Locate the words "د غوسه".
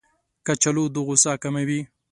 0.93-1.31